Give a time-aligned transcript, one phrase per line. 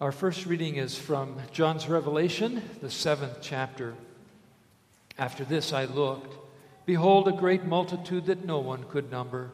[0.00, 3.94] Our first reading is from John's Revelation, the seventh chapter.
[5.18, 6.38] After this I looked.
[6.86, 9.50] Behold, a great multitude that no one could number,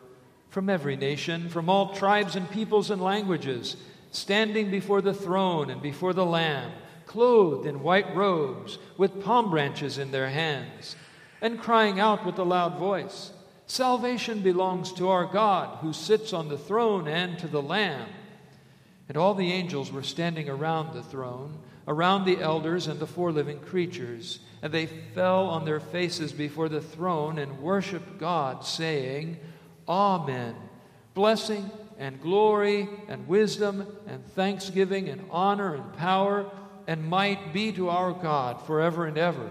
[0.49, 3.77] from every nation, from all tribes and peoples and languages,
[4.13, 6.71] standing before the throne and before the Lamb,
[7.07, 10.95] clothed in white robes, with palm branches in their hands,
[11.41, 13.33] and crying out with a loud voice
[13.67, 18.09] Salvation belongs to our God, who sits on the throne, and to the Lamb.
[19.09, 23.31] And all the angels were standing around the throne, around the elders and the four
[23.31, 24.41] living creatures.
[24.63, 29.39] And they fell on their faces before the throne and worshiped God, saying,
[29.89, 30.57] Amen.
[31.15, 36.51] Blessing and glory and wisdom and thanksgiving and honor and power
[36.87, 39.51] and might be to our God forever and ever.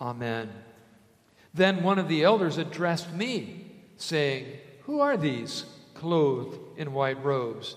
[0.00, 0.50] Amen.
[1.54, 3.66] Then one of the elders addressed me,
[3.96, 4.46] saying,
[4.82, 7.76] Who are these clothed in white robes?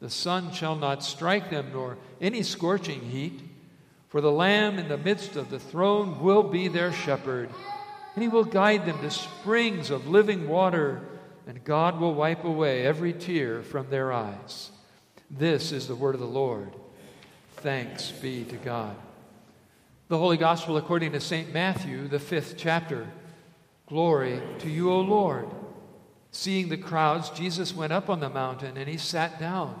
[0.00, 3.40] The sun shall not strike them, nor any scorching heat.
[4.08, 7.50] For the Lamb in the midst of the throne will be their shepherd,
[8.14, 11.00] and he will guide them to springs of living water,
[11.46, 14.70] and God will wipe away every tear from their eyes.
[15.30, 16.74] This is the word of the Lord.
[17.58, 18.96] Thanks be to God.
[20.08, 21.54] The Holy Gospel according to St.
[21.54, 23.06] Matthew, the fifth chapter.
[23.86, 25.48] Glory to you, O Lord.
[26.32, 29.80] Seeing the crowds, Jesus went up on the mountain and he sat down.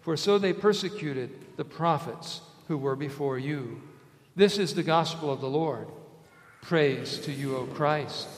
[0.00, 3.82] For so they persecuted the prophets who were before you.
[4.36, 5.88] This is the gospel of the Lord.
[6.62, 8.28] Praise to you, O Christ.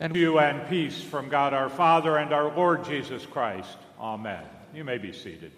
[0.00, 3.76] And you and peace from God our Father and our Lord Jesus Christ.
[4.00, 4.42] Amen.
[4.74, 5.52] You may be seated.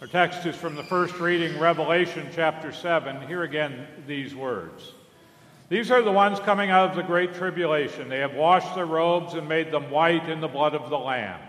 [0.00, 3.26] Our text is from the first reading, Revelation chapter 7.
[3.26, 4.92] Here again, these words.
[5.68, 8.08] These are the ones coming out of the great tribulation.
[8.08, 11.40] They have washed their robes and made them white in the blood of the Lamb.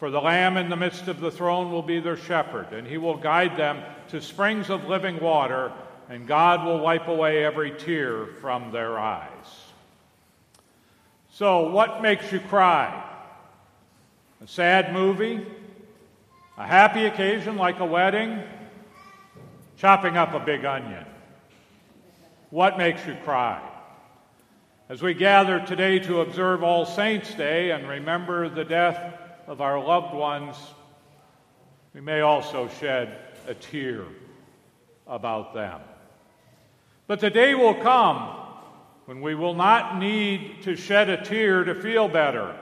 [0.00, 2.96] For the Lamb in the midst of the throne will be their shepherd, and he
[2.96, 5.70] will guide them to springs of living water,
[6.08, 9.28] and God will wipe away every tear from their eyes.
[11.34, 13.04] So, what makes you cry?
[14.42, 15.46] A sad movie?
[16.56, 18.42] A happy occasion like a wedding?
[19.76, 21.04] Chopping up a big onion?
[22.48, 23.60] What makes you cry?
[24.88, 29.84] As we gather today to observe All Saints' Day and remember the death of our
[29.84, 30.54] loved ones,
[31.92, 33.18] we may also shed
[33.48, 34.04] a tear
[35.08, 35.80] about them.
[37.08, 38.28] But the day will come
[39.06, 42.56] when we will not need to shed a tear to feel better.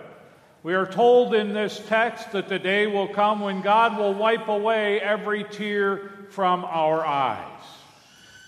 [0.62, 4.48] We are told in this text that the day will come when God will wipe
[4.48, 7.64] away every tear from our eyes.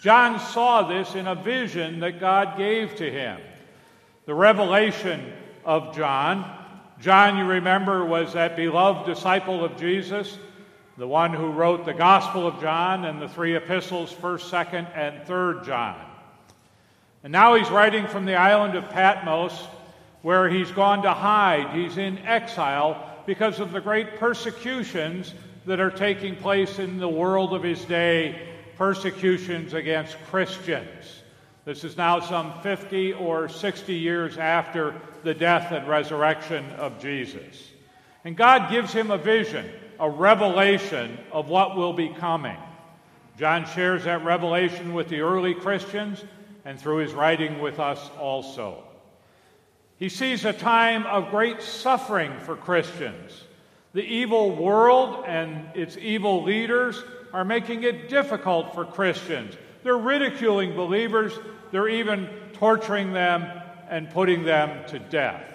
[0.02, 3.38] John saw this in a vision that God gave to him.
[4.24, 5.30] The revelation
[5.62, 6.56] of John.
[7.00, 10.38] John, you remember, was that beloved disciple of Jesus,
[10.98, 15.26] the one who wrote the Gospel of John and the three epistles, 1st, 2nd, and
[15.26, 15.98] 3rd John.
[17.22, 19.66] And now he's writing from the island of Patmos,
[20.20, 21.74] where he's gone to hide.
[21.74, 25.32] He's in exile because of the great persecutions
[25.64, 28.46] that are taking place in the world of his day
[28.76, 31.19] persecutions against Christians.
[31.70, 37.62] This is now some 50 or 60 years after the death and resurrection of Jesus.
[38.24, 39.70] And God gives him a vision,
[40.00, 42.56] a revelation of what will be coming.
[43.38, 46.24] John shares that revelation with the early Christians,
[46.64, 48.82] and through his writing with us also.
[49.96, 53.44] He sees a time of great suffering for Christians.
[53.92, 57.00] The evil world and its evil leaders
[57.32, 59.54] are making it difficult for Christians.
[59.82, 61.38] They're ridiculing believers,
[61.70, 63.44] they're even torturing them
[63.88, 65.54] and putting them to death.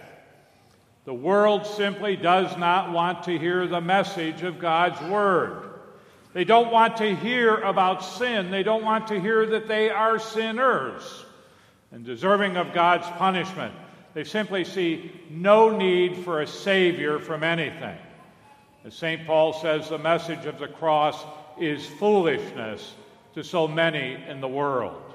[1.06, 5.69] The world simply does not want to hear the message of God's Word.
[6.33, 8.51] They don't want to hear about sin.
[8.51, 11.24] They don't want to hear that they are sinners
[11.92, 13.74] and deserving of God's punishment.
[14.13, 17.98] They simply see no need for a Savior from anything.
[18.83, 19.25] As St.
[19.25, 21.24] Paul says, the message of the cross
[21.60, 22.95] is foolishness
[23.36, 25.14] to so many in the world.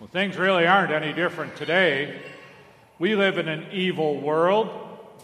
[0.00, 2.20] Well, things really aren't any different today.
[2.98, 4.68] We live in an evil world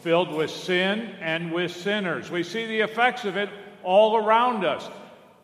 [0.03, 2.31] filled with sin and with sinners.
[2.31, 3.51] We see the effects of it
[3.83, 4.89] all around us.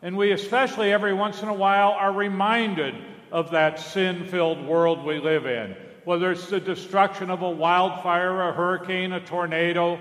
[0.02, 2.94] And we, especially every once in a while, are reminded
[3.32, 5.74] of that sin filled world we live in.
[6.04, 9.98] Whether it's the destruction of a wildfire, a hurricane, a tornado,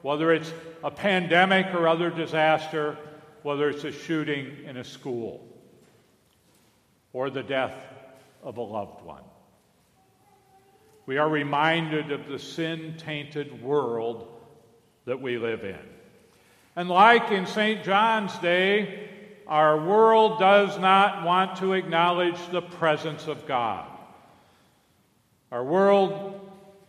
[0.00, 2.96] whether it's a pandemic or other disaster,
[3.42, 5.46] whether it's a shooting in a school,
[7.12, 7.74] or the death
[8.42, 9.24] of a loved one.
[11.06, 14.28] We are reminded of the sin tainted world
[15.04, 15.78] that we live in.
[16.76, 17.84] And like in St.
[17.84, 19.10] John's day,
[19.46, 23.86] our world does not want to acknowledge the presence of God.
[25.50, 26.40] Our world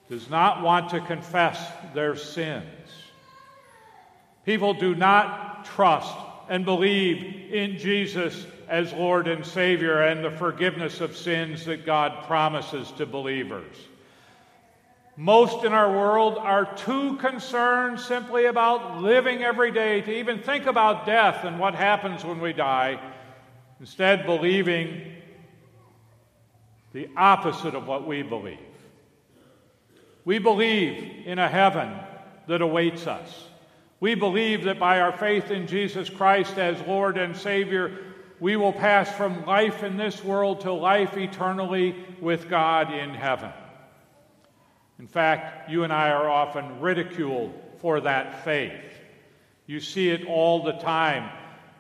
[0.09, 1.59] does not want to confess
[1.93, 2.63] their sins.
[4.45, 6.15] People do not trust
[6.49, 12.25] and believe in Jesus as Lord and Savior and the forgiveness of sins that God
[12.25, 13.75] promises to believers.
[15.15, 20.65] Most in our world are too concerned simply about living every day to even think
[20.65, 22.99] about death and what happens when we die,
[23.79, 25.01] instead, believing
[26.93, 28.57] the opposite of what we believe.
[30.25, 31.93] We believe in a heaven
[32.47, 33.49] that awaits us.
[34.03, 37.99] We believe that by our faith in Jesus Christ as Lord and Savior,
[38.41, 43.49] we will pass from life in this world to life eternally with God in heaven.
[44.99, 48.83] In fact, you and I are often ridiculed for that faith.
[49.67, 51.29] You see it all the time,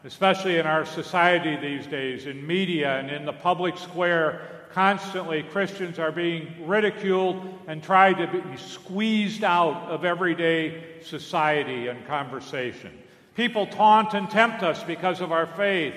[0.05, 4.62] especially in our society these days, in media and in the public square.
[4.73, 12.07] Constantly, Christians are being ridiculed and tried to be squeezed out of everyday society and
[12.07, 12.91] conversation.
[13.35, 15.93] People taunt and tempt us because of our faith.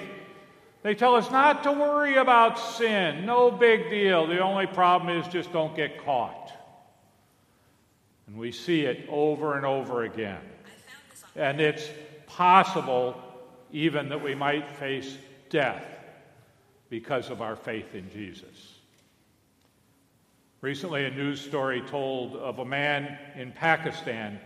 [0.82, 4.26] They tell us not to worry about sin, no big deal.
[4.26, 6.52] The only problem is just don't get caught.
[8.26, 10.42] And we see it over and over again.
[11.34, 11.88] And it's
[12.26, 13.22] possible
[13.72, 15.16] even that we might face
[15.48, 15.95] death
[16.88, 18.74] because of our faith in Jesus.
[20.60, 24.40] Recently, a news story told of a man in Pakistan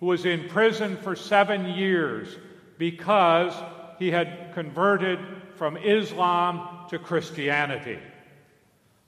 [0.00, 2.36] who was in prison for seven years
[2.78, 3.54] because
[3.98, 5.18] he had converted
[5.56, 7.98] from Islam to Christianity.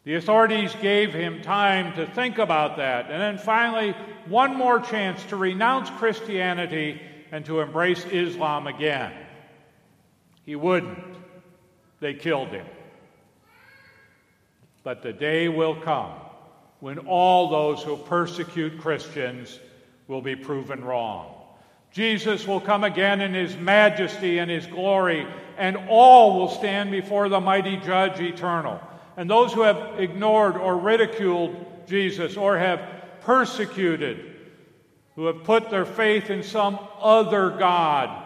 [0.05, 3.93] The authorities gave him time to think about that, and then finally,
[4.29, 7.01] one more chance to renounce Christianity
[7.33, 9.13] and to embrace Islam again.
[10.45, 11.16] He wouldn't.
[12.01, 12.67] They killed him.
[14.83, 16.13] But the day will come
[16.81, 19.59] when all those who persecute Christians
[20.07, 21.33] will be proven wrong.
[21.91, 27.29] Jesus will come again in his majesty and his glory, and all will stand before
[27.29, 28.81] the mighty judge eternal.
[29.17, 32.83] And those who have ignored or ridiculed Jesus or have
[33.23, 34.35] persecuted,
[35.15, 38.25] who have put their faith in some other God,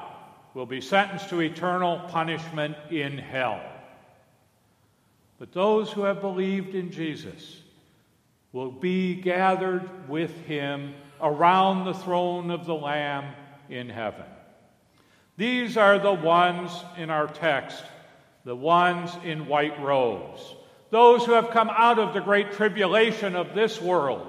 [0.55, 3.63] will be sentenced to eternal punishment in hell.
[5.41, 7.61] But those who have believed in Jesus
[8.53, 13.35] will be gathered with him around the throne of the Lamb
[13.69, 14.27] in heaven.
[15.37, 17.83] These are the ones in our text,
[18.45, 20.55] the ones in white robes
[20.91, 24.29] those who have come out of the great tribulation of this world,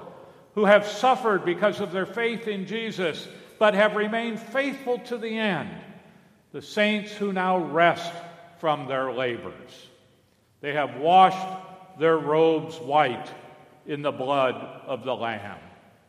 [0.54, 3.28] who have suffered because of their faith in Jesus,
[3.58, 5.70] but have remained faithful to the end,
[6.52, 8.12] the saints who now rest
[8.58, 9.88] from their labors.
[10.62, 11.46] They have washed
[11.98, 13.30] their robes white
[13.84, 14.54] in the blood
[14.86, 15.58] of the Lamb.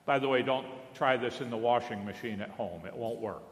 [0.06, 3.44] By the way, don't try this in the washing machine at home, it won't work.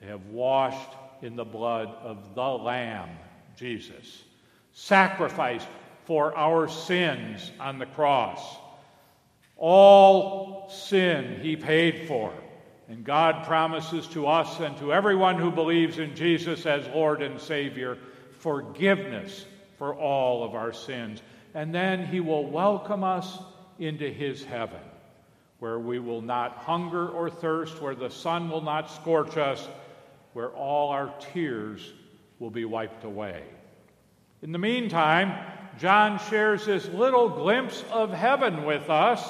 [0.00, 3.10] They have washed in the blood of the Lamb,
[3.56, 4.22] Jesus
[4.76, 5.66] sacrificed
[6.04, 8.58] for our sins on the cross.
[9.56, 12.32] All sin he paid for.
[12.88, 17.40] And God promises to us and to everyone who believes in Jesus as Lord and
[17.40, 17.96] Savior
[18.46, 19.44] forgiveness
[19.76, 21.20] for all of our sins.
[21.52, 23.38] And then he will welcome us
[23.80, 24.78] into his heaven,
[25.58, 29.66] where we will not hunger or thirst, where the sun will not scorch us,
[30.32, 31.92] where all our tears
[32.38, 33.42] will be wiped away.
[34.42, 35.36] In the meantime,
[35.80, 39.28] John shares this little glimpse of heaven with us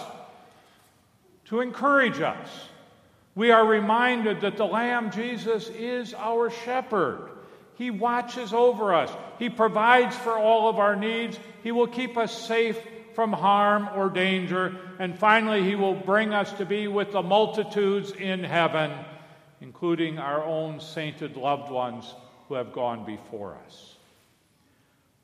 [1.46, 2.48] to encourage us.
[3.34, 7.30] We are reminded that the Lamb Jesus is our shepherd.
[7.76, 12.46] He watches over us, He provides for all of our needs, He will keep us
[12.46, 12.78] safe
[13.14, 18.12] from harm or danger, and finally, He will bring us to be with the multitudes
[18.12, 18.92] in heaven,
[19.60, 22.14] including our own sainted loved ones
[22.48, 23.96] who have gone before us.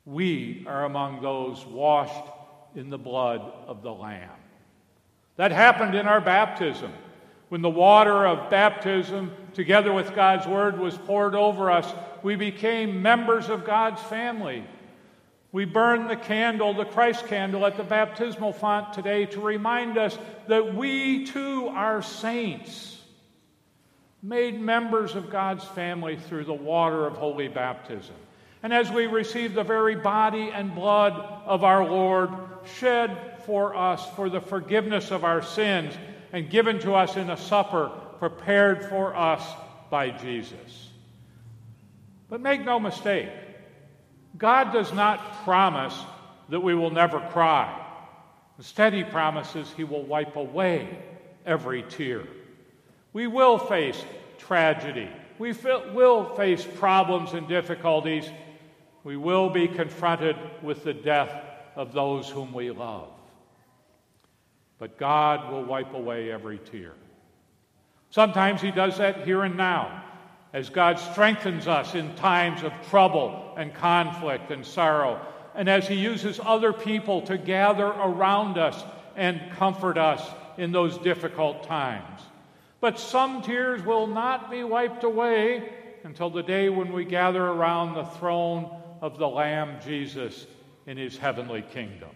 [0.04, 2.26] We are among those washed
[2.75, 4.30] in the blood of the Lamb.
[5.37, 6.92] That happened in our baptism.
[7.49, 11.92] When the water of baptism, together with God's word, was poured over us,
[12.23, 14.64] we became members of God's family.
[15.52, 20.17] We burn the candle, the Christ candle, at the baptismal font today to remind us
[20.49, 22.99] that we too are saints,
[24.23, 28.14] made members of God's family through the water of holy baptism.
[28.62, 31.12] And as we receive the very body and blood
[31.45, 32.31] of our Lord
[32.79, 35.93] shed for us for the forgiveness of our sins
[36.33, 39.45] and given to us in a supper prepared for us
[39.91, 40.92] by Jesus.
[42.33, 43.29] But make no mistake,
[44.39, 45.95] God does not promise
[46.49, 47.79] that we will never cry.
[48.57, 50.99] Instead, He promises He will wipe away
[51.45, 52.23] every tear.
[53.12, 54.03] We will face
[54.39, 55.11] tragedy.
[55.39, 55.53] We
[55.93, 58.25] will face problems and difficulties.
[59.05, 61.45] We will be confronted with the death
[61.77, 63.11] of those whom we love.
[64.79, 66.95] But God will wipe away every tear.
[68.09, 70.03] Sometimes He does that here and now,
[70.52, 75.21] as God strengthens us in times of trouble and conflict and sorrow,
[75.54, 78.82] and as He uses other people to gather around us
[79.16, 80.23] and comfort us
[80.59, 82.21] in those difficult times.
[82.80, 85.73] But some tears will not be wiped away
[86.04, 90.47] until the day when we gather around the throne of the Lamb Jesus
[90.87, 92.11] in His heavenly kingdom.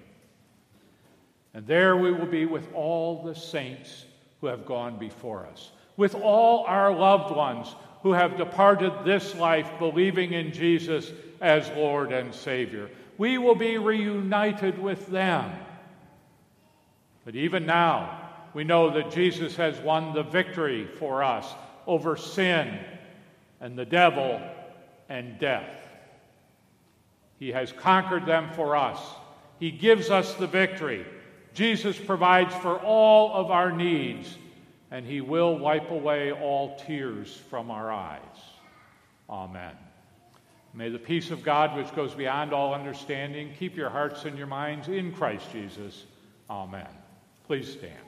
[1.54, 4.04] And there we will be with all the saints
[4.40, 7.74] who have gone before us, with all our loved ones
[8.06, 11.10] who have departed this life believing in Jesus
[11.40, 12.88] as Lord and Savior.
[13.18, 15.50] We will be reunited with them.
[17.25, 21.52] But even now, we know that Jesus has won the victory for us
[21.84, 22.78] over sin
[23.60, 24.40] and the devil
[25.08, 25.88] and death.
[27.40, 29.00] He has conquered them for us.
[29.58, 31.04] He gives us the victory.
[31.54, 34.38] Jesus provides for all of our needs,
[34.90, 38.20] and He will wipe away all tears from our eyes.
[39.28, 39.74] Amen.
[40.74, 44.46] May the peace of God, which goes beyond all understanding, keep your hearts and your
[44.46, 46.04] minds in Christ Jesus.
[46.50, 46.86] Amen.
[47.46, 48.05] Please stand.